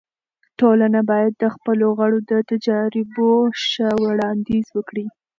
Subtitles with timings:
[0.59, 3.29] ټولنه باید د خپلو غړو د تجاريبو
[3.67, 5.05] ښه وړاندیز وکړي.